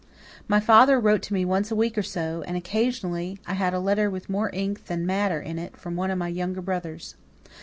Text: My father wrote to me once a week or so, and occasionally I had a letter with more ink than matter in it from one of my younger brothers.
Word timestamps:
My 0.47 0.59
father 0.59 0.99
wrote 0.99 1.21
to 1.21 1.33
me 1.35 1.45
once 1.45 1.69
a 1.69 1.75
week 1.75 1.95
or 1.95 2.01
so, 2.01 2.43
and 2.47 2.57
occasionally 2.57 3.37
I 3.45 3.53
had 3.53 3.71
a 3.75 3.79
letter 3.79 4.09
with 4.09 4.31
more 4.31 4.49
ink 4.51 4.85
than 4.87 5.05
matter 5.05 5.39
in 5.39 5.59
it 5.59 5.77
from 5.77 5.95
one 5.95 6.09
of 6.09 6.17
my 6.17 6.27
younger 6.27 6.63
brothers. 6.63 7.13